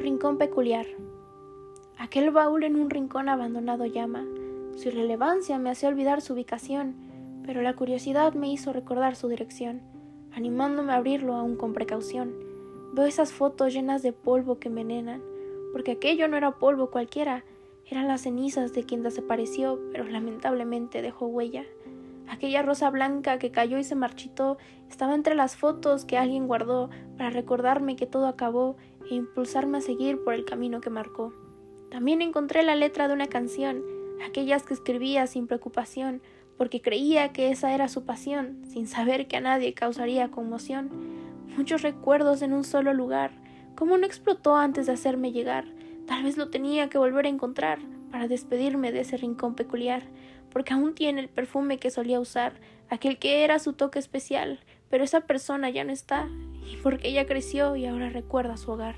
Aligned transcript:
Rincón 0.00 0.38
peculiar. 0.38 0.86
Aquel 1.98 2.30
baúl 2.30 2.64
en 2.64 2.76
un 2.76 2.88
rincón 2.88 3.28
abandonado 3.28 3.84
llama. 3.84 4.24
Su 4.74 4.88
irrelevancia 4.88 5.58
me 5.58 5.68
hacía 5.68 5.90
olvidar 5.90 6.22
su 6.22 6.32
ubicación, 6.32 6.94
pero 7.44 7.60
la 7.60 7.76
curiosidad 7.76 8.32
me 8.32 8.50
hizo 8.50 8.72
recordar 8.72 9.14
su 9.14 9.28
dirección, 9.28 9.82
animándome 10.32 10.94
a 10.94 10.96
abrirlo 10.96 11.34
aún 11.34 11.56
con 11.56 11.74
precaución. 11.74 12.32
Veo 12.94 13.04
esas 13.04 13.34
fotos 13.34 13.74
llenas 13.74 14.02
de 14.02 14.14
polvo 14.14 14.58
que 14.58 14.68
envenenan, 14.68 15.20
porque 15.70 15.90
aquello 15.90 16.28
no 16.28 16.38
era 16.38 16.58
polvo 16.58 16.90
cualquiera, 16.90 17.44
eran 17.84 18.08
las 18.08 18.22
cenizas 18.22 18.72
de 18.72 18.84
quien 18.84 19.02
desapareció, 19.02 19.78
pero 19.92 20.04
lamentablemente 20.04 21.02
dejó 21.02 21.26
huella. 21.26 21.66
Aquella 22.30 22.62
rosa 22.62 22.88
blanca 22.90 23.40
que 23.40 23.50
cayó 23.50 23.76
y 23.76 23.84
se 23.84 23.96
marchitó 23.96 24.56
estaba 24.88 25.16
entre 25.16 25.34
las 25.34 25.56
fotos 25.56 26.04
que 26.04 26.16
alguien 26.16 26.46
guardó 26.46 26.88
para 27.18 27.30
recordarme 27.30 27.96
que 27.96 28.06
todo 28.06 28.28
acabó 28.28 28.76
e 29.10 29.16
impulsarme 29.16 29.78
a 29.78 29.80
seguir 29.80 30.22
por 30.22 30.34
el 30.34 30.44
camino 30.44 30.80
que 30.80 30.90
marcó. 30.90 31.34
También 31.90 32.22
encontré 32.22 32.62
la 32.62 32.76
letra 32.76 33.08
de 33.08 33.14
una 33.14 33.26
canción, 33.26 33.82
aquellas 34.24 34.62
que 34.62 34.74
escribía 34.74 35.26
sin 35.26 35.48
preocupación, 35.48 36.22
porque 36.56 36.80
creía 36.80 37.32
que 37.32 37.50
esa 37.50 37.74
era 37.74 37.88
su 37.88 38.04
pasión, 38.04 38.62
sin 38.64 38.86
saber 38.86 39.26
que 39.26 39.36
a 39.36 39.40
nadie 39.40 39.74
causaría 39.74 40.30
conmoción. 40.30 40.88
Muchos 41.56 41.82
recuerdos 41.82 42.42
en 42.42 42.52
un 42.52 42.62
solo 42.62 42.94
lugar. 42.94 43.32
¿Cómo 43.74 43.98
no 43.98 44.06
explotó 44.06 44.54
antes 44.54 44.86
de 44.86 44.92
hacerme 44.92 45.32
llegar? 45.32 45.64
Tal 46.06 46.22
vez 46.22 46.36
lo 46.36 46.48
tenía 46.48 46.88
que 46.90 46.98
volver 46.98 47.26
a 47.26 47.30
encontrar 47.30 47.80
para 48.10 48.28
despedirme 48.28 48.92
de 48.92 49.00
ese 49.00 49.16
rincón 49.16 49.54
peculiar, 49.54 50.02
porque 50.52 50.74
aún 50.74 50.94
tiene 50.94 51.20
el 51.20 51.28
perfume 51.28 51.78
que 51.78 51.90
solía 51.90 52.20
usar, 52.20 52.54
aquel 52.88 53.18
que 53.18 53.44
era 53.44 53.58
su 53.58 53.72
toque 53.72 53.98
especial, 53.98 54.60
pero 54.88 55.04
esa 55.04 55.22
persona 55.22 55.70
ya 55.70 55.84
no 55.84 55.92
está, 55.92 56.28
y 56.66 56.76
porque 56.76 57.08
ella 57.08 57.26
creció 57.26 57.76
y 57.76 57.86
ahora 57.86 58.10
recuerda 58.10 58.56
su 58.56 58.72
hogar. 58.72 58.96